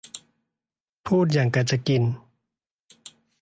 [1.05, 2.03] พูดหยั่งกะจะกิน